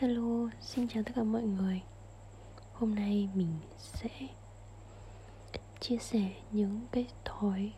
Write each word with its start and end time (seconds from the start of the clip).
Hello, 0.00 0.48
xin 0.60 0.88
chào 0.88 1.02
tất 1.02 1.12
cả 1.16 1.22
mọi 1.22 1.42
người. 1.42 1.82
Hôm 2.72 2.94
nay 2.94 3.28
mình 3.34 3.58
sẽ 3.78 4.08
chia 5.80 5.96
sẻ 5.98 6.32
những 6.52 6.86
cái 6.92 7.06
thói 7.24 7.72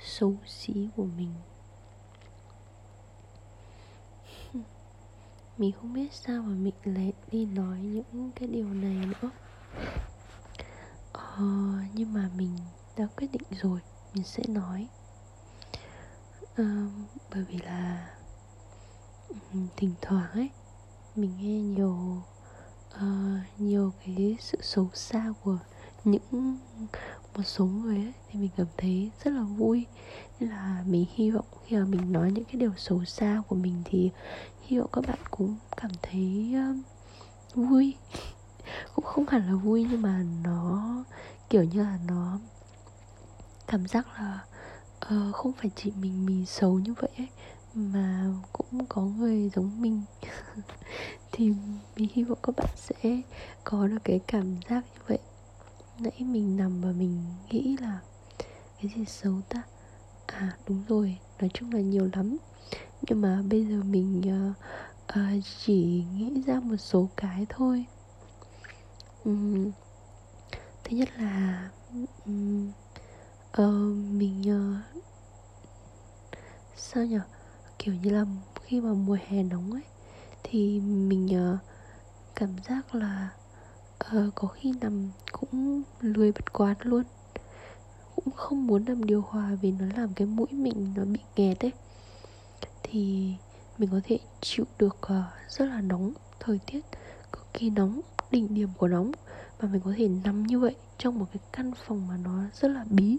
xấu 0.00 0.36
xí 0.46 0.88
của 0.96 1.04
mình. 1.04 1.34
Mình 5.58 5.72
không 5.72 5.92
biết 5.92 6.12
sao 6.12 6.42
mà 6.42 6.54
mình 6.54 6.74
lại 6.84 7.12
đi 7.30 7.46
nói 7.46 7.78
những 7.80 8.30
cái 8.36 8.48
điều 8.48 8.68
này 8.68 9.06
nữa. 9.06 9.30
Ờ, 11.12 11.44
Nhưng 11.94 12.12
mà 12.12 12.30
mình 12.36 12.58
đã 12.96 13.06
quyết 13.16 13.32
định 13.32 13.60
rồi 13.62 13.80
Mình 14.14 14.24
sẽ 14.24 14.42
nói. 14.48 14.88
À, 16.56 16.86
Bởi 17.30 17.44
vì 17.44 17.58
là 17.58 18.10
ừ, 19.28 19.36
Thỉnh 19.76 19.94
thoảng 20.00 20.30
ấy 20.32 20.50
mình 21.18 21.32
nghe 21.40 21.60
nhiều 21.60 22.22
uh, 22.94 23.60
nhiều 23.60 23.92
cái 24.04 24.36
sự 24.40 24.58
xấu 24.62 24.90
xa 24.94 25.32
của 25.42 25.58
những 26.04 26.58
một 27.36 27.42
số 27.44 27.64
người 27.64 27.96
ấy 27.96 28.12
thì 28.28 28.40
mình 28.40 28.50
cảm 28.56 28.66
thấy 28.76 29.10
rất 29.24 29.30
là 29.30 29.42
vui. 29.42 29.86
Nên 30.40 30.50
là 30.50 30.84
mình 30.86 31.06
hy 31.14 31.30
vọng 31.30 31.44
khi 31.66 31.76
mà 31.76 31.84
mình 31.84 32.12
nói 32.12 32.32
những 32.32 32.44
cái 32.44 32.54
điều 32.54 32.72
xấu 32.76 33.04
xa 33.04 33.42
của 33.48 33.56
mình 33.56 33.82
thì 33.84 34.10
hy 34.66 34.78
vọng 34.78 34.90
các 34.92 35.04
bạn 35.08 35.18
cũng 35.30 35.56
cảm 35.76 35.90
thấy 36.02 36.54
uh, 36.70 36.76
vui. 37.54 37.94
Cũng 38.94 39.04
không 39.04 39.26
hẳn 39.28 39.46
là 39.46 39.54
vui 39.54 39.86
nhưng 39.90 40.02
mà 40.02 40.24
nó 40.44 40.94
kiểu 41.50 41.64
như 41.64 41.82
là 41.82 41.98
nó 42.06 42.38
cảm 43.66 43.86
giác 43.86 44.06
là 44.18 44.44
uh, 45.06 45.34
không 45.34 45.52
phải 45.52 45.70
chỉ 45.76 45.92
mình 46.00 46.26
mình 46.26 46.46
xấu 46.46 46.78
như 46.78 46.94
vậy 47.00 47.10
ấy 47.16 47.28
mà 47.78 48.26
cũng 48.52 48.86
có 48.88 49.02
người 49.02 49.50
giống 49.54 49.80
mình. 49.80 50.02
Thì 51.32 51.52
mình 51.96 52.08
hy 52.12 52.24
vọng 52.24 52.38
các 52.42 52.56
bạn 52.56 52.70
sẽ 52.76 53.20
có 53.64 53.86
được 53.86 53.98
cái 54.04 54.20
cảm 54.26 54.56
giác 54.70 54.84
như 54.94 55.00
vậy. 55.06 55.18
Nãy 55.98 56.12
mình 56.20 56.56
nằm 56.56 56.80
và 56.80 56.92
mình 56.92 57.24
nghĩ 57.50 57.76
là 57.80 58.00
cái 58.82 58.92
gì 58.96 59.04
xấu 59.04 59.34
ta? 59.48 59.62
À 60.26 60.56
đúng 60.68 60.82
rồi 60.88 61.18
nói 61.40 61.50
chung 61.54 61.72
là 61.72 61.80
nhiều 61.80 62.08
lắm. 62.12 62.36
Nhưng 63.02 63.20
mà 63.20 63.42
bây 63.50 63.66
giờ 63.66 63.82
mình 63.82 64.22
uh, 64.50 64.56
uh, 65.18 65.44
chỉ 65.64 66.04
nghĩ 66.14 66.42
ra 66.46 66.60
một 66.60 66.76
số 66.76 67.08
cái 67.16 67.46
thôi. 67.48 67.84
Um, 69.24 69.70
thứ 70.84 70.96
nhất 70.96 71.08
là 71.18 71.70
um, 72.24 72.70
uh, 73.62 73.96
mình 74.12 74.42
uh, 74.42 75.02
sao 76.76 77.04
nhỉ 77.04 77.18
kiểu 77.78 77.94
như 77.94 78.10
là 78.10 78.24
khi 78.64 78.80
mà 78.80 78.92
mùa 78.92 79.18
hè 79.28 79.42
nóng 79.42 79.72
ấy 79.72 79.82
thì 80.42 80.80
mình 80.80 81.54
uh, 81.54 81.58
cảm 82.34 82.50
giác 82.68 82.94
là 82.94 83.28
uh, 84.16 84.34
có 84.34 84.48
khi 84.48 84.72
nằm 84.80 85.10
cũng 85.32 85.82
lười 86.00 86.32
bật 86.32 86.52
quạt 86.52 86.76
luôn. 86.82 87.02
Cũng 88.16 88.34
không 88.34 88.66
muốn 88.66 88.84
nằm 88.84 89.04
điều 89.04 89.20
hòa 89.20 89.56
vì 89.60 89.72
nó 89.72 89.86
làm 89.96 90.14
cái 90.14 90.26
mũi 90.26 90.46
mình 90.50 90.92
nó 90.96 91.04
bị 91.04 91.20
nghẹt 91.36 91.60
ấy. 91.60 91.72
Thì 92.82 93.32
mình 93.78 93.88
có 93.92 94.00
thể 94.04 94.18
chịu 94.40 94.64
được 94.78 94.96
uh, 95.02 95.24
rất 95.48 95.64
là 95.64 95.80
nóng 95.80 96.12
thời 96.40 96.60
tiết 96.66 96.80
cực 97.32 97.46
kỳ 97.54 97.70
nóng 97.70 98.00
đỉnh 98.30 98.54
điểm 98.54 98.68
của 98.76 98.88
nóng. 98.88 99.12
Và 99.58 99.68
mình 99.68 99.80
có 99.84 99.92
thể 99.96 100.08
nằm 100.08 100.46
như 100.46 100.58
vậy 100.58 100.76
trong 100.98 101.18
một 101.18 101.26
cái 101.32 101.42
căn 101.52 101.72
phòng 101.86 102.08
mà 102.08 102.16
nó 102.16 102.44
rất 102.60 102.68
là 102.68 102.84
bí. 102.90 103.18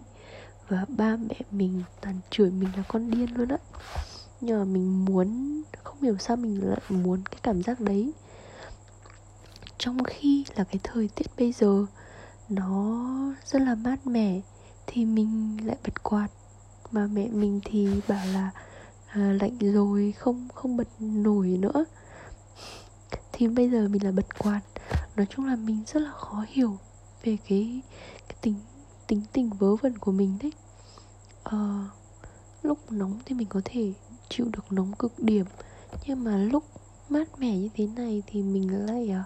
Và 0.67 0.85
ba 0.87 1.15
mẹ 1.15 1.35
mình 1.51 1.83
toàn 2.01 2.19
chửi 2.29 2.51
mình 2.51 2.69
là 2.77 2.83
con 2.87 3.11
điên 3.11 3.37
luôn 3.37 3.47
á 3.49 3.57
nhưng 4.41 4.59
mà 4.59 4.65
mình 4.65 5.05
muốn 5.05 5.61
không 5.83 6.01
hiểu 6.01 6.17
sao 6.17 6.37
mình 6.37 6.69
lại 6.69 6.79
muốn 6.89 7.21
cái 7.31 7.39
cảm 7.43 7.63
giác 7.63 7.79
đấy. 7.79 8.11
Trong 9.77 10.03
khi 10.03 10.45
là 10.55 10.63
cái 10.63 10.79
thời 10.83 11.09
tiết 11.15 11.27
bây 11.37 11.51
giờ 11.51 11.85
nó 12.49 13.05
rất 13.45 13.61
là 13.61 13.75
mát 13.75 14.07
mẻ 14.07 14.41
thì 14.87 15.05
mình 15.05 15.57
lại 15.65 15.77
bật 15.83 16.03
quạt. 16.03 16.27
Mà 16.91 17.07
mẹ 17.13 17.27
mình 17.27 17.59
thì 17.65 18.01
bảo 18.07 18.25
là 18.25 18.51
à, 19.07 19.33
lạnh 19.41 19.57
rồi 19.59 20.13
không 20.17 20.47
không 20.55 20.77
bật 20.77 20.87
nổi 20.99 21.47
nữa. 21.47 21.85
Thì 23.31 23.47
bây 23.47 23.69
giờ 23.69 23.87
mình 23.87 24.03
là 24.03 24.11
bật 24.11 24.39
quạt. 24.39 24.61
Nói 25.15 25.27
chung 25.29 25.45
là 25.45 25.55
mình 25.55 25.83
rất 25.87 25.99
là 25.99 26.11
khó 26.11 26.45
hiểu 26.47 26.77
về 27.23 27.37
cái 27.47 27.81
cái 28.27 28.37
tính 28.41 28.55
tính 29.07 29.21
tình 29.33 29.49
vớ 29.49 29.75
vẩn 29.75 29.97
của 29.97 30.11
mình 30.11 30.37
đấy. 30.41 30.51
À, 31.43 31.89
lúc 32.63 32.91
nóng 32.91 33.19
thì 33.25 33.35
mình 33.35 33.47
có 33.47 33.61
thể 33.65 33.93
chịu 34.29 34.45
được 34.53 34.71
nóng 34.71 34.93
cực 34.99 35.19
điểm. 35.19 35.45
Nhưng 36.05 36.23
mà 36.23 36.37
lúc 36.37 36.63
mát 37.09 37.39
mẻ 37.39 37.57
như 37.57 37.69
thế 37.73 37.87
này 37.87 38.23
thì 38.27 38.43
mình 38.43 38.85
lại 38.85 39.11
uh, 39.21 39.25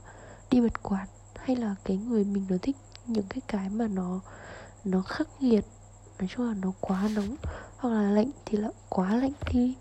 đi 0.51 0.61
bật 0.61 0.83
quạt 0.83 1.07
hay 1.35 1.55
là 1.55 1.75
cái 1.83 1.97
người 1.97 2.23
mình 2.23 2.45
nó 2.49 2.55
thích 2.61 2.75
những 3.07 3.25
cái 3.29 3.41
cái 3.47 3.69
mà 3.69 3.87
nó 3.87 4.19
nó 4.85 5.01
khắc 5.01 5.27
nghiệt 5.39 5.65
nói 6.19 6.27
chung 6.35 6.47
là 6.47 6.53
nó 6.61 6.71
quá 6.79 7.09
nóng 7.15 7.35
hoặc 7.77 7.89
là 7.89 8.09
lạnh 8.11 8.31
thì 8.45 8.57
là 8.57 8.69
quá 8.89 9.15
lạnh 9.15 9.33
đi. 9.53 9.75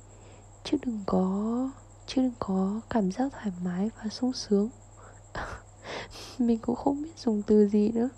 Chứ 0.64 0.76
đừng 0.86 1.00
có 1.06 1.70
chứ 2.06 2.22
đừng 2.22 2.32
có 2.38 2.80
cảm 2.90 3.12
giác 3.12 3.32
thoải 3.32 3.52
mái 3.64 3.90
và 3.98 4.08
sung 4.10 4.32
sướng. 4.32 4.68
Mình 6.38 6.58
cũng 6.58 6.76
không 6.76 7.02
biết 7.02 7.18
dùng 7.18 7.42
từ 7.46 7.68
gì 7.68 7.88
nữa 7.88 8.08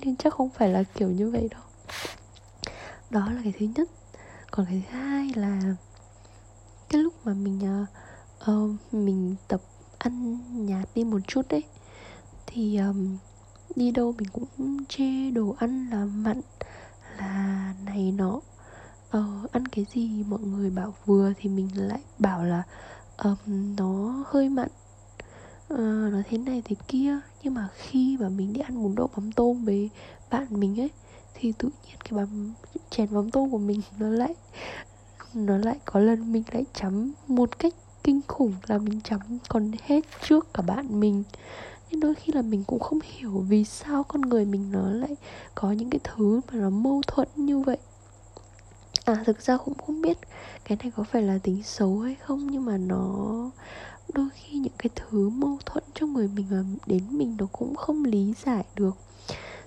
nhưng 0.00 0.16
chắc 0.16 0.34
không 0.34 0.50
phải 0.50 0.68
là 0.68 0.82
kiểu 0.82 1.08
như 1.10 1.30
vậy 1.30 1.48
đâu. 1.50 1.62
Đó 3.10 3.32
là 3.32 3.40
cái 3.44 3.52
thứ 3.58 3.66
nhất. 3.74 3.90
Còn 4.50 4.66
cái 4.66 4.84
thứ 4.90 4.98
hai 4.98 5.30
là 5.34 5.60
cái 6.90 7.02
lúc 7.02 7.14
mà 7.24 7.34
mình 7.34 7.60
uh, 7.82 7.88
uh, 8.50 8.94
mình 8.94 9.34
tập 9.48 9.60
ăn 9.98 10.38
nhạt 10.66 10.88
đi 10.94 11.04
một 11.04 11.18
chút 11.26 11.42
đấy 11.48 11.64
thì 12.46 12.76
um, 12.76 13.18
đi 13.76 13.90
đâu 13.90 14.14
mình 14.18 14.28
cũng 14.32 14.84
chê 14.88 15.30
đồ 15.30 15.54
ăn 15.58 15.90
là 15.90 16.04
mặn 16.04 16.40
là 17.18 17.74
này 17.84 18.12
nọ. 18.12 18.40
Uh, 19.18 19.52
ăn 19.52 19.68
cái 19.68 19.86
gì 19.92 20.24
mọi 20.28 20.40
người 20.40 20.70
bảo 20.70 20.94
vừa 21.06 21.32
thì 21.36 21.50
mình 21.50 21.68
lại 21.74 22.00
bảo 22.18 22.44
là 22.44 22.62
um, 23.18 23.76
nó 23.76 24.24
hơi 24.26 24.48
mặn. 24.48 24.68
Uh, 25.74 26.12
nó 26.12 26.22
thế 26.28 26.38
này 26.38 26.62
thế 26.64 26.76
kia. 26.88 27.18
Nhưng 27.42 27.54
mà 27.54 27.68
khi 27.76 28.16
mà 28.20 28.28
mình 28.28 28.52
đi 28.52 28.60
ăn 28.60 28.82
bún 28.82 28.94
đậu 28.94 29.10
mắm 29.16 29.32
tôm 29.32 29.64
với 29.64 29.90
bạn 30.30 30.46
mình 30.50 30.80
ấy 30.80 30.90
thì 31.34 31.52
tự 31.58 31.68
nhiên 31.68 31.96
cái 32.04 32.12
bám 32.12 32.52
chén 32.90 33.08
mắm 33.10 33.30
tôm 33.30 33.50
của 33.50 33.58
mình 33.58 33.80
nó 33.98 34.08
lại 34.08 34.34
nó 35.34 35.58
lại 35.58 35.78
có 35.84 36.00
lần 36.00 36.32
mình 36.32 36.42
lại 36.52 36.64
chấm 36.74 37.12
một 37.28 37.58
cách 37.58 37.74
kinh 38.04 38.20
khủng 38.28 38.54
là 38.66 38.78
mình 38.78 39.00
chấm 39.04 39.20
còn 39.48 39.72
hết 39.82 40.04
trước 40.28 40.54
cả 40.54 40.62
bạn 40.62 41.00
mình. 41.00 41.22
Nên 41.90 42.00
đôi 42.00 42.14
khi 42.14 42.32
là 42.32 42.42
mình 42.42 42.64
cũng 42.66 42.80
không 42.80 42.98
hiểu 43.02 43.44
vì 43.48 43.64
sao 43.64 44.02
con 44.02 44.20
người 44.20 44.44
mình 44.44 44.72
nó 44.72 44.90
lại 44.90 45.16
có 45.54 45.72
những 45.72 45.90
cái 45.90 46.00
thứ 46.04 46.40
mà 46.52 46.58
nó 46.58 46.70
mâu 46.70 47.02
thuẫn 47.06 47.28
như 47.36 47.58
vậy. 47.58 47.78
À 49.04 49.22
thực 49.26 49.42
ra 49.42 49.56
cũng 49.56 49.74
không 49.86 50.02
biết 50.02 50.18
cái 50.64 50.78
này 50.82 50.92
có 50.96 51.02
phải 51.02 51.22
là 51.22 51.38
tính 51.42 51.62
xấu 51.62 51.98
hay 51.98 52.14
không, 52.14 52.46
nhưng 52.50 52.64
mà 52.64 52.76
nó 52.76 53.50
đôi 54.14 54.28
khi 54.34 54.58
những 54.58 54.72
cái 54.78 54.90
thứ 54.96 55.28
mâu 55.28 55.58
thuẫn 55.66 55.84
trong 55.94 56.12
người 56.12 56.28
mình 56.28 56.46
mà 56.50 56.62
đến 56.86 57.02
mình 57.10 57.36
nó 57.38 57.46
cũng 57.52 57.74
không 57.74 58.04
lý 58.04 58.34
giải 58.44 58.64
được 58.74 58.96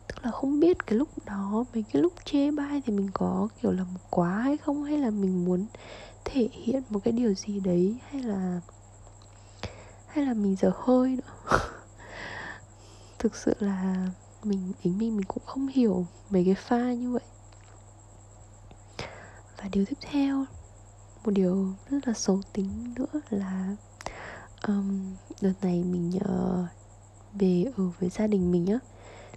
tức 0.08 0.26
là 0.26 0.32
không 0.32 0.60
biết 0.60 0.88
cái 0.88 0.98
lúc 0.98 1.08
đó 1.26 1.66
mấy 1.74 1.84
cái 1.94 2.02
lúc 2.02 2.14
chê 2.26 2.52
bai 2.52 2.82
thì 2.86 2.94
mình 2.94 3.10
có 3.14 3.48
kiểu 3.62 3.72
là 3.72 3.86
quá 4.10 4.30
hay 4.30 4.58
không 4.58 4.84
hay 4.84 4.98
là 4.98 5.10
mình 5.10 5.46
muốn 5.46 5.66
thể 6.26 6.50
hiện 6.52 6.84
một 6.90 7.00
cái 7.04 7.12
điều 7.12 7.34
gì 7.34 7.60
đấy 7.60 7.98
hay 8.10 8.24
là 8.24 8.62
hay 10.08 10.26
là 10.26 10.34
mình 10.34 10.56
dở 10.56 10.72
hơi 10.76 11.10
nữa? 11.16 11.58
Thực 13.20 13.36
sự 13.36 13.54
là 13.60 14.10
mình 14.44 14.72
tính 14.84 14.98
mình 14.98 15.18
mình 15.18 15.26
cũng 15.26 15.44
không 15.46 15.68
hiểu 15.68 16.06
mấy 16.30 16.46
cái 16.46 16.56
pha 16.56 16.94
như 16.94 17.12
vậy. 17.12 17.24
Và 19.58 19.70
điều 19.72 19.86
tiếp 19.86 19.98
theo 20.02 20.46
một 21.26 21.32
điều 21.32 21.74
rất 21.90 22.08
là 22.08 22.14
xấu 22.14 22.42
tính 22.54 22.94
nữa 22.96 23.22
là 23.30 23.76
um, 24.68 25.16
đợt 25.42 25.54
này 25.62 25.84
mình 25.84 26.12
uh, 26.16 26.68
về 27.34 27.66
ở 27.78 27.84
với 28.00 28.10
gia 28.10 28.28
đình 28.28 28.52
mình 28.52 28.68
á 28.68 28.80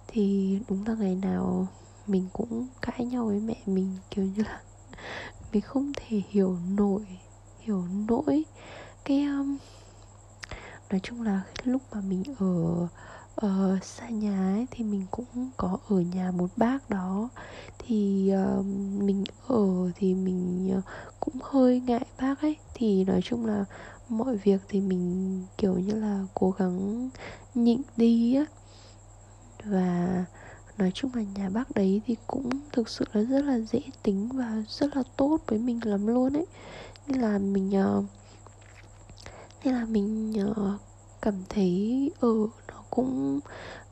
thì 0.07 0.59
đúng 0.69 0.87
là 0.87 0.95
ngày 0.99 1.15
nào 1.15 1.67
mình 2.07 2.27
cũng 2.33 2.67
cãi 2.81 3.05
nhau 3.05 3.25
với 3.25 3.39
mẹ 3.39 3.55
mình 3.65 3.97
kiểu 4.09 4.25
như 4.25 4.43
là 4.43 4.61
mình 5.53 5.61
không 5.61 5.91
thể 5.95 6.21
hiểu 6.29 6.57
nổi 6.69 7.05
hiểu 7.59 7.83
nổi 8.07 8.45
cái 9.05 9.23
um, 9.23 9.57
nói 10.89 10.99
chung 11.03 11.21
là 11.21 11.41
lúc 11.63 11.81
mà 11.91 12.01
mình 12.01 12.23
ở 12.39 12.87
uh, 13.45 13.83
xa 13.83 14.09
nhà 14.09 14.53
ấy 14.55 14.67
thì 14.71 14.83
mình 14.83 15.05
cũng 15.11 15.49
có 15.57 15.77
ở 15.89 15.99
nhà 15.99 16.31
một 16.31 16.49
bác 16.57 16.89
đó. 16.89 17.29
Thì 17.79 18.31
uh, 18.59 18.65
mình 19.03 19.23
ở 19.47 19.91
thì 19.95 20.15
mình 20.15 20.71
uh, 20.77 20.83
cũng 21.19 21.35
hơi 21.43 21.79
ngại 21.79 22.05
bác 22.21 22.41
ấy. 22.41 22.55
Thì 22.73 23.03
nói 23.03 23.21
chung 23.23 23.45
là 23.45 23.65
mọi 24.09 24.37
việc 24.37 24.61
thì 24.69 24.81
mình 24.81 25.43
kiểu 25.57 25.79
như 25.79 25.93
là 25.93 26.25
cố 26.33 26.51
gắng 26.51 27.09
nhịn 27.55 27.81
đi 27.97 28.35
á 28.35 28.45
và 29.69 30.25
nói 30.77 30.91
chung 30.93 31.11
là 31.15 31.21
nhà 31.35 31.49
bác 31.49 31.75
đấy 31.75 32.01
thì 32.05 32.15
cũng 32.27 32.49
thực 32.71 32.89
sự 32.89 33.05
là 33.13 33.21
rất 33.21 33.45
là 33.45 33.59
dễ 33.59 33.81
tính 34.03 34.29
và 34.33 34.63
rất 34.69 34.95
là 34.95 35.03
tốt 35.17 35.37
với 35.47 35.59
mình 35.59 35.79
lắm 35.83 36.07
luôn 36.07 36.33
ấy. 36.37 36.45
Nên 37.07 37.21
là 37.21 37.37
mình 37.37 37.71
ờ, 37.71 38.03
nên 39.63 39.73
là 39.73 39.85
mình 39.85 40.33
ờ, 40.55 40.77
cảm 41.21 41.33
thấy 41.49 42.11
ở 42.19 42.29
ừ, 42.29 42.47
nó 42.67 42.83
cũng 42.89 43.39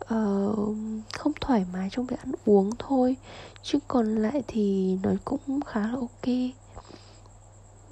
uh, 0.04 0.75
không 1.13 1.33
thoải 1.42 1.66
mái 1.74 1.89
trong 1.92 2.06
việc 2.06 2.19
ăn 2.19 2.31
uống 2.45 2.69
thôi. 2.80 3.16
Chứ 3.63 3.80
còn 3.88 4.16
lại 4.16 4.44
thì 4.48 4.98
nó 5.04 5.12
cũng 5.25 5.62
khá 5.66 5.80
là 5.80 5.92
ok. 5.94 6.36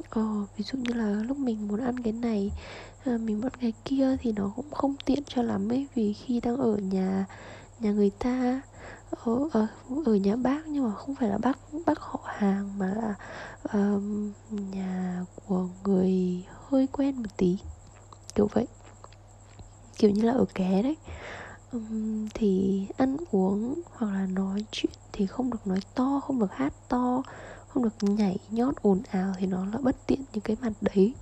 Ờ, 0.09 0.45
ví 0.57 0.63
dụ 0.63 0.77
như 0.77 0.93
là 0.93 1.23
lúc 1.27 1.37
mình 1.37 1.67
muốn 1.67 1.79
ăn 1.79 1.99
cái 1.99 2.13
này 2.13 2.51
mình 3.05 3.41
muốn 3.41 3.51
cái 3.61 3.73
kia 3.85 4.17
thì 4.21 4.31
nó 4.31 4.51
cũng 4.55 4.71
không 4.71 4.95
tiện 5.05 5.23
cho 5.27 5.41
lắm 5.41 5.69
ấy. 5.69 5.87
Vì 5.95 6.13
khi 6.13 6.39
đang 6.39 6.57
ở 6.57 6.75
nhà 6.75 7.25
nhà 7.83 7.91
người 7.91 8.09
ta 8.09 8.61
ở, 9.09 9.49
ở 9.51 9.67
ở 10.05 10.15
nhà 10.15 10.35
bác 10.35 10.67
nhưng 10.67 10.83
mà 10.83 10.95
không 10.95 11.15
phải 11.15 11.29
là 11.29 11.37
bác 11.37 11.57
bác 11.85 11.99
họ 11.99 12.19
hàng 12.25 12.77
mà 12.77 12.93
là 12.93 13.15
um, 13.73 14.31
nhà 14.49 15.25
của 15.45 15.67
người 15.83 16.45
hơi 16.69 16.87
quen 16.87 17.15
một 17.15 17.29
tí 17.37 17.57
kiểu 18.35 18.47
vậy. 18.53 18.67
Kiểu 19.97 20.11
như 20.11 20.21
là 20.21 20.33
ở 20.33 20.45
ké 20.55 20.81
đấy. 20.81 20.97
Um, 21.71 22.27
thì 22.33 22.85
ăn 22.97 23.17
uống 23.31 23.81
hoặc 23.93 24.13
là 24.13 24.25
nói 24.25 24.65
chuyện 24.71 24.91
thì 25.11 25.25
không 25.25 25.51
được 25.51 25.67
nói 25.67 25.79
to 25.95 26.21
không 26.27 26.39
được 26.39 26.51
hát 26.51 26.73
to 26.89 27.23
không 27.67 27.83
được 27.83 27.95
nhảy 28.01 28.37
nhót 28.49 28.75
ồn 28.81 29.01
ào 29.11 29.33
thì 29.37 29.47
nó 29.47 29.65
là 29.65 29.77
bất 29.81 29.95
tiện 30.07 30.23
những 30.33 30.41
cái 30.41 30.57
mặt 30.61 30.73
đấy. 30.81 31.13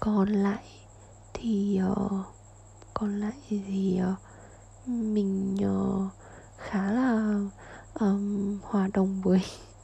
Còn 0.00 0.28
lại 0.28 0.64
thì 1.34 1.80
uh, 1.92 2.26
còn 2.94 3.20
lại 3.20 3.34
thì 3.48 4.00
uh, 4.12 4.27
mình 4.88 5.56
uh, 5.64 6.12
khá 6.58 6.92
là 6.92 7.40
um, 7.94 8.58
hòa 8.62 8.88
đồng 8.94 9.20
với 9.22 9.40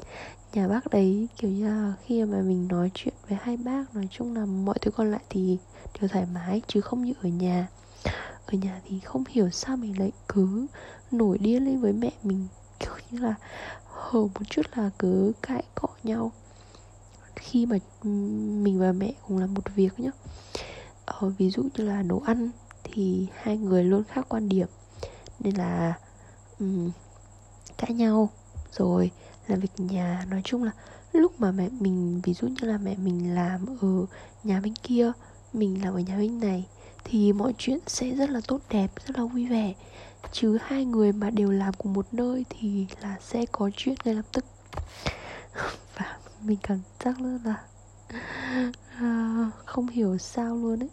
nhà 0.52 0.68
bác 0.68 0.90
đấy. 0.90 1.28
Kiểu 1.36 1.50
như 1.50 1.66
là 1.68 1.92
khi 2.04 2.24
mà 2.24 2.40
mình 2.40 2.68
nói 2.68 2.90
chuyện 2.94 3.14
với 3.28 3.38
hai 3.42 3.56
bác 3.56 3.94
nói 3.94 4.08
chung 4.10 4.36
là 4.36 4.44
mọi 4.44 4.78
thứ 4.80 4.90
còn 4.90 5.10
lại 5.10 5.22
thì 5.30 5.58
đều 6.00 6.08
thoải 6.08 6.26
mái 6.34 6.62
chứ 6.66 6.80
không 6.80 7.04
như 7.04 7.12
ở 7.22 7.28
nhà. 7.28 7.68
Ở 8.46 8.52
nhà 8.52 8.80
thì 8.88 9.00
không 9.00 9.24
hiểu 9.28 9.50
sao 9.50 9.76
mình 9.76 9.98
lại 9.98 10.12
cứ 10.28 10.66
nổi 11.10 11.38
điên 11.38 11.64
lên 11.64 11.80
với 11.80 11.92
mẹ 11.92 12.12
mình. 12.22 12.46
Kiểu 12.78 12.92
như 13.10 13.18
là 13.18 13.34
hờ 13.86 14.20
một 14.20 14.42
chút 14.50 14.62
là 14.76 14.90
cứ 14.98 15.32
cãi 15.42 15.62
cọ 15.74 15.88
nhau. 16.02 16.32
Khi 17.36 17.66
mà 17.66 17.78
mình 18.62 18.78
và 18.78 18.92
mẹ 18.92 19.12
cùng 19.28 19.38
làm 19.38 19.54
một 19.54 19.74
việc 19.74 20.00
nhá. 20.00 20.10
Ờ, 21.04 21.28
ví 21.38 21.50
dụ 21.50 21.62
như 21.62 21.84
là 21.84 22.02
nấu 22.02 22.20
ăn 22.26 22.50
thì 22.84 23.26
hai 23.34 23.56
người 23.56 23.84
luôn 23.84 24.04
khác 24.04 24.26
quan 24.28 24.48
điểm 24.48 24.66
nên 25.44 25.54
là 25.54 25.94
um, 26.60 26.90
cãi 27.78 27.92
nhau. 27.92 28.30
Rồi 28.72 29.10
làm 29.46 29.60
việc 29.60 29.70
nhà 29.78 30.26
nói 30.30 30.40
chung 30.44 30.64
là 30.64 30.70
lúc 31.12 31.40
mà 31.40 31.52
mẹ 31.52 31.68
mình 31.80 32.20
ví 32.24 32.34
dụ 32.34 32.48
như 32.48 32.68
là 32.68 32.78
mẹ 32.78 32.94
mình 32.96 33.34
làm 33.34 33.66
ở 33.80 34.06
nhà 34.44 34.60
bên 34.60 34.74
kia 34.82 35.12
mình 35.52 35.84
làm 35.84 35.94
ở 35.94 36.00
nhà 36.00 36.18
bên 36.18 36.40
này 36.40 36.66
thì 37.04 37.32
mọi 37.32 37.54
chuyện 37.58 37.78
sẽ 37.86 38.10
rất 38.10 38.30
là 38.30 38.40
tốt 38.48 38.60
đẹp 38.70 38.90
rất 39.06 39.18
là 39.18 39.24
vui 39.24 39.46
vẻ. 39.46 39.74
Chứ 40.32 40.58
hai 40.64 40.84
người 40.84 41.12
mà 41.12 41.30
đều 41.30 41.50
làm 41.50 41.74
cùng 41.74 41.92
một 41.92 42.06
nơi 42.12 42.44
thì 42.50 42.86
là 43.00 43.16
sẽ 43.20 43.46
có 43.52 43.70
chuyện 43.76 43.94
ngay 44.04 44.14
lập 44.14 44.24
tức. 44.32 44.44
Và 45.94 46.18
mình 46.42 46.58
cảm 46.62 46.80
giác 47.04 47.18
rất 47.18 47.38
là 47.44 47.64
uh, 49.48 49.54
không 49.64 49.88
hiểu 49.88 50.18
sao 50.18 50.56
luôn 50.56 50.82
ấy 50.82 50.90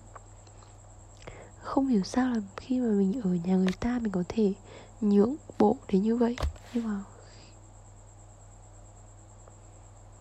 không 1.61 1.87
hiểu 1.87 2.03
sao 2.03 2.33
là 2.33 2.41
khi 2.57 2.79
mà 2.79 2.91
mình 2.91 3.21
ở 3.23 3.29
nhà 3.29 3.55
người 3.55 3.73
ta 3.79 3.99
mình 4.01 4.11
có 4.11 4.23
thể 4.29 4.53
nhượng 5.01 5.35
bộ 5.59 5.77
đến 5.87 6.03
như 6.03 6.15
vậy. 6.15 6.35
Nhưng 6.73 6.83
mà 6.83 7.03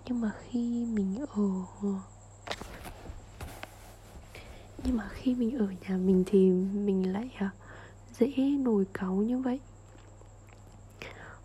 nhưng 0.06 0.20
mà 0.20 0.32
khi 0.48 0.84
mình 0.84 1.26
ở 1.28 1.44
nhưng 4.84 4.96
mà 4.96 5.08
khi 5.12 5.34
mình 5.34 5.58
ở 5.58 5.66
nhà 5.80 5.96
mình 5.96 6.24
thì 6.26 6.50
mình 6.74 7.12
lại 7.12 7.30
à, 7.38 7.50
dễ 8.18 8.28
nổi 8.58 8.84
cáu 8.92 9.14
như 9.14 9.38
vậy. 9.38 9.60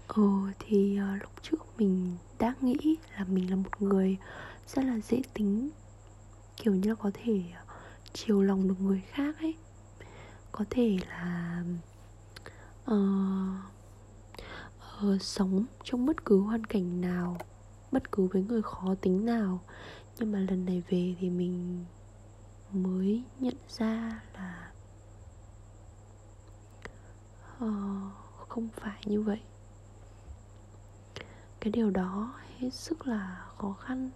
Ờ 0.07 0.24
thì 0.59 0.98
à, 0.98 1.19
lúc 1.21 1.31
trước 1.41 1.65
mình 1.77 2.18
đã 2.39 2.53
nghĩ 2.62 2.98
là 3.18 3.25
mình 3.30 3.50
là 3.50 3.56
một 3.56 3.81
người 3.81 4.18
rất 4.68 4.86
là 4.86 5.00
dễ 5.00 5.21
tính, 5.33 5.69
kiểu 6.57 6.75
như 6.75 6.89
là 6.89 6.95
có 6.95 7.12
thể 7.13 7.44
à, 7.53 7.63
chiều 8.13 8.41
lòng 8.41 8.68
được 8.68 8.81
người 8.81 9.01
khác 9.12 9.36
ấy 9.39 9.56
có 10.57 10.65
thể 10.69 10.97
là 11.09 11.63
uh, 12.91 12.97
uh, 15.05 15.21
sống 15.21 15.65
trong 15.83 16.05
bất 16.05 16.25
cứ 16.25 16.41
hoàn 16.41 16.65
cảnh 16.65 17.01
nào 17.01 17.37
bất 17.91 18.11
cứ 18.11 18.27
với 18.27 18.41
người 18.41 18.61
khó 18.61 18.95
tính 19.01 19.25
nào. 19.25 19.59
Nhưng 20.19 20.31
mà 20.31 20.39
lần 20.39 20.65
này 20.65 20.83
về 20.89 21.15
thì 21.19 21.29
mình 21.29 21.85
mới 22.71 23.23
nhận 23.39 23.55
ra 23.69 24.21
là 24.33 24.71
uh, 27.57 28.13
không 28.47 28.67
phải 28.75 29.01
như 29.05 29.21
vậy. 29.21 29.41
Cái 31.59 31.71
điều 31.71 31.89
đó 31.89 32.33
hết 32.59 32.69
sức 32.73 33.07
là 33.07 33.45
khó 33.57 33.73
khăn. 33.73 34.09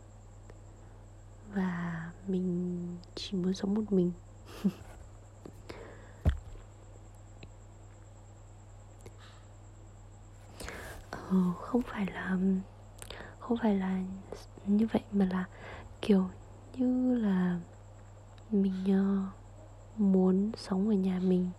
Và 1.53 2.11
mình 2.27 2.97
chỉ 3.15 3.37
muốn 3.37 3.53
sống 3.53 3.73
một 3.73 3.91
mình. 3.91 4.11
Ờ, 11.29 11.37
không 11.61 11.81
phải 11.81 12.05
là 12.05 12.37
không 13.39 13.57
phải 13.57 13.75
là 13.75 14.01
như 14.65 14.87
vậy 14.93 15.01
mà 15.11 15.25
là 15.25 15.45
kiểu 16.01 16.29
như 16.75 17.17
là 17.17 17.59
mình 18.51 18.73
uh, 18.85 19.99
muốn 19.99 20.51
sống 20.57 20.89
ở 20.89 20.93
nhà 20.93 21.19
mình 21.23 21.49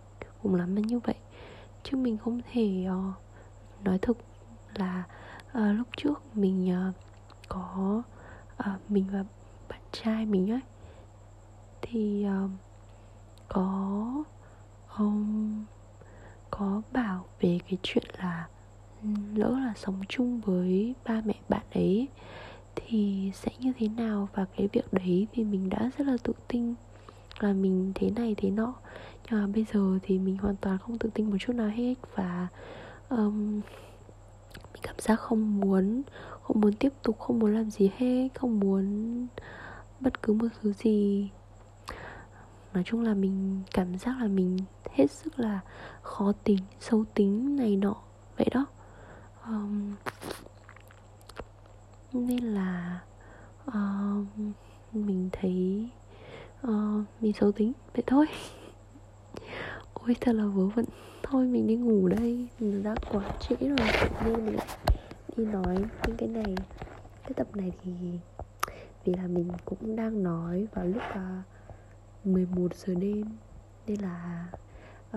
cũng 0.43 0.55
lắm 0.55 0.75
là 0.75 0.81
như 0.81 0.99
vậy. 0.99 1.15
Chứ 1.83 1.97
mình 1.97 2.17
không 2.17 2.41
thể 2.51 2.85
uh, 2.89 3.15
nói 3.83 3.97
thực 4.01 4.17
là 4.75 5.03
uh, 5.57 5.77
lúc 5.77 5.87
trước 5.97 6.21
mình 6.33 6.89
uh, 6.89 6.95
có 7.47 8.03
uh, 8.59 8.91
mình 8.91 9.05
và 9.11 9.23
bạn 9.69 9.81
trai 9.91 10.25
mình 10.25 10.51
ấy 10.51 10.61
thì 11.81 12.25
uh, 12.45 12.51
có 13.47 14.23
um, 14.97 15.65
có 16.51 16.81
bảo 16.91 17.25
về 17.39 17.59
cái 17.67 17.77
chuyện 17.83 18.03
là 18.17 18.47
lỡ 19.35 19.49
là 19.59 19.73
sống 19.75 20.01
chung 20.09 20.41
với 20.41 20.93
ba 21.05 21.21
mẹ 21.25 21.35
bạn 21.49 21.63
ấy 21.73 22.07
thì 22.75 23.31
sẽ 23.33 23.51
như 23.59 23.73
thế 23.79 23.87
nào 23.87 24.29
và 24.33 24.45
cái 24.57 24.69
việc 24.73 24.93
đấy 24.93 25.27
thì 25.33 25.43
mình 25.43 25.69
đã 25.69 25.89
rất 25.97 26.07
là 26.07 26.17
tự 26.23 26.33
tin 26.47 26.73
là 27.39 27.53
mình 27.53 27.91
thế 27.95 28.11
này 28.11 28.35
thế 28.37 28.49
nọ. 28.49 28.73
Nhưng 29.25 29.41
mà 29.41 29.47
bây 29.47 29.65
giờ 29.73 29.99
thì 30.03 30.19
mình 30.19 30.37
hoàn 30.37 30.55
toàn 30.55 30.77
không 30.77 30.97
tự 30.97 31.09
tin 31.13 31.29
một 31.29 31.37
chút 31.39 31.53
nào 31.53 31.69
hết 31.69 31.95
và 32.15 32.47
um, 33.09 33.61
mình 34.73 34.81
cảm 34.81 34.95
giác 34.99 35.19
không 35.19 35.59
muốn 35.59 36.01
không 36.41 36.61
muốn 36.61 36.73
tiếp 36.73 36.93
tục 37.03 37.19
không 37.19 37.39
muốn 37.39 37.53
làm 37.55 37.71
gì 37.71 37.91
hết 37.97 38.27
không 38.33 38.59
muốn 38.59 39.27
bất 39.99 40.23
cứ 40.23 40.33
một 40.33 40.47
thứ 40.61 40.73
gì. 40.73 41.29
Nói 42.73 42.83
chung 42.85 43.01
là 43.01 43.13
mình 43.13 43.61
cảm 43.73 43.97
giác 43.97 44.19
là 44.19 44.27
mình 44.27 44.57
hết 44.91 45.11
sức 45.11 45.39
là 45.39 45.59
khó 46.01 46.31
tính 46.43 46.59
xấu 46.79 47.05
tính 47.13 47.55
này 47.55 47.75
nọ 47.75 47.95
vậy 48.37 48.47
đó 48.51 48.65
um, 49.51 49.95
nên 52.13 52.43
là 52.43 52.99
um, 53.73 54.27
mình 54.91 55.29
thấy 55.31 55.89
uh, 56.67 57.05
mình 57.21 57.33
xấu 57.33 57.51
tính 57.51 57.71
vậy 57.93 58.03
thôi. 58.07 58.25
Ôi 59.93 60.15
thật 60.21 60.35
là 60.35 60.45
vớ 60.45 60.65
vẩn. 60.65 60.85
Thôi 61.23 61.45
mình 61.45 61.67
đi 61.67 61.75
ngủ 61.75 62.07
đây. 62.07 62.47
Mình 62.59 62.83
đã 62.83 62.95
quá 63.11 63.23
trễ 63.39 63.55
rồi. 63.55 63.89
Nên 64.25 64.45
mình 64.45 64.57
đi 65.37 65.45
nói 65.45 65.77
những 66.07 66.17
cái 66.17 66.29
này 66.29 66.55
cái 67.23 67.33
tập 67.35 67.47
này 67.55 67.71
thì 67.83 67.91
vì 69.05 69.13
là 69.13 69.27
mình 69.27 69.51
cũng 69.65 69.95
đang 69.95 70.23
nói 70.23 70.67
vào 70.73 70.85
lúc 70.85 71.03
ờ, 71.13 71.37
uh, 72.21 72.25
11 72.25 72.75
giờ 72.75 72.93
đêm. 72.93 73.25
Nên 73.87 74.01
là 74.01 74.47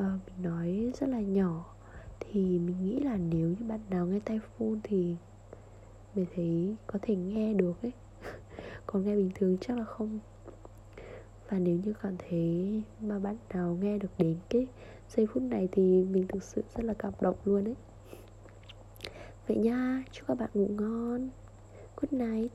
uh, 0.01 0.05
mình 0.05 0.43
nói 0.43 0.93
rất 1.01 1.09
là 1.09 1.21
nhỏ 1.21 1.65
thì 2.33 2.59
mình 2.59 2.77
nghĩ 2.85 3.01
là 3.01 3.17
nếu 3.17 3.49
như 3.49 3.67
bạn 3.69 3.81
nào 3.91 4.07
nghe 4.07 4.21
tay 4.25 4.41
full 4.59 4.79
thì 4.83 5.17
mình 6.15 6.27
thấy 6.35 6.77
có 6.87 6.99
thể 7.03 7.17
nghe 7.17 7.55
được 7.55 7.83
ấy. 7.83 7.93
Còn 8.87 9.05
nghe 9.05 9.17
bình 9.17 9.31
thường 9.35 9.57
chắc 9.61 9.79
là 9.79 9.85
không. 9.85 10.19
Và 11.49 11.59
nếu 11.59 11.79
như 11.85 11.93
cảm 12.03 12.17
thấy 12.29 12.83
mà 13.01 13.19
bạn 13.19 13.37
nào 13.55 13.79
nghe 13.81 13.99
được 13.99 14.11
đến 14.19 14.37
cái 14.51 14.67
giây 15.09 15.27
phút 15.27 15.43
này 15.43 15.69
thì 15.73 16.05
mình 16.05 16.27
thực 16.29 16.43
sự 16.43 16.63
rất 16.77 16.85
là 16.85 16.95
cảm 16.95 17.13
động 17.21 17.37
luôn 17.45 17.65
ấy. 17.65 17.77
Vậy 19.47 19.57
nha, 19.57 20.05
chúc 20.13 20.29
các 20.29 20.39
bạn 20.39 20.51
ngủ 20.55 20.67
ngon. 20.69 21.29
Good 21.97 22.13
night. 22.13 22.53